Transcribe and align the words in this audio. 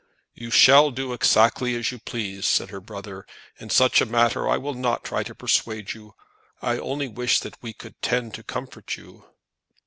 "You 0.33 0.49
shall 0.49 0.89
do 0.89 1.13
exactly 1.13 1.75
as 1.75 1.91
you 1.91 1.99
please," 1.99 2.47
said 2.47 2.71
her 2.71 2.81
brother. 2.81 3.23
"In 3.59 3.69
such 3.69 4.01
a 4.01 4.05
matter 4.07 4.49
I 4.49 4.57
will 4.57 4.73
not 4.73 5.03
try 5.03 5.21
to 5.21 5.35
persuade 5.35 5.93
you. 5.93 6.15
I 6.59 6.79
only 6.79 7.07
wish 7.07 7.39
that 7.41 7.61
we 7.61 7.73
could 7.73 8.01
tend 8.01 8.33
to 8.33 8.41
comfort 8.41 8.97
you." 8.97 9.25